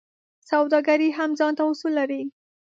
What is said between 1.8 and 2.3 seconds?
لري.